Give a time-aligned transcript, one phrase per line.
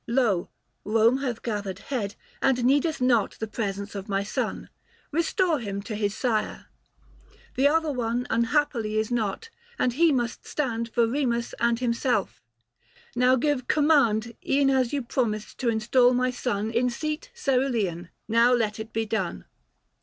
[0.07, 0.49] lo,
[0.83, 4.69] Kome hath gathered head And needeth not the presence of my son;
[5.13, 6.65] Kestore him to his sire.
[7.53, 12.41] The other one Unhappily is not, and he must stand For Eemus and himself.
[13.15, 18.53] Now give command, E'en as you promised to install my son In seat cerulean, now
[18.55, 19.45] let it be done."